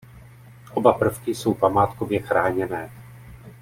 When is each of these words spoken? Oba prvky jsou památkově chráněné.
Oba 0.75 0.93
prvky 0.93 1.35
jsou 1.35 1.53
památkově 1.53 2.19
chráněné. 2.19 2.91